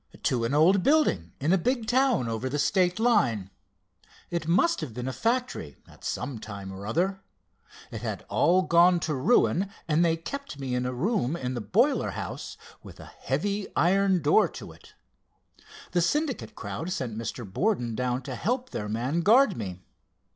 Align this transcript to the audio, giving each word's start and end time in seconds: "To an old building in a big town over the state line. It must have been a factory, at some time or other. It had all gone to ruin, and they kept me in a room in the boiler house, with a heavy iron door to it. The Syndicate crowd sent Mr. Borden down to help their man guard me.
"To 0.23 0.45
an 0.45 0.55
old 0.55 0.81
building 0.81 1.31
in 1.39 1.53
a 1.53 1.59
big 1.59 1.85
town 1.85 2.27
over 2.27 2.49
the 2.49 2.57
state 2.57 2.97
line. 2.99 3.51
It 4.31 4.47
must 4.47 4.81
have 4.81 4.95
been 4.95 5.07
a 5.07 5.13
factory, 5.13 5.77
at 5.87 6.03
some 6.03 6.39
time 6.39 6.71
or 6.73 6.87
other. 6.87 7.21
It 7.91 8.01
had 8.01 8.25
all 8.27 8.63
gone 8.63 8.99
to 9.01 9.13
ruin, 9.13 9.69
and 9.87 10.03
they 10.03 10.17
kept 10.17 10.57
me 10.57 10.73
in 10.73 10.87
a 10.87 10.91
room 10.91 11.35
in 11.35 11.53
the 11.53 11.61
boiler 11.61 12.09
house, 12.09 12.57
with 12.81 12.99
a 12.99 13.05
heavy 13.21 13.67
iron 13.75 14.23
door 14.23 14.47
to 14.47 14.71
it. 14.71 14.95
The 15.91 16.01
Syndicate 16.01 16.55
crowd 16.55 16.91
sent 16.91 17.15
Mr. 17.15 17.45
Borden 17.45 17.93
down 17.93 18.23
to 18.23 18.33
help 18.33 18.71
their 18.71 18.89
man 18.89 19.19
guard 19.21 19.55
me. 19.55 19.83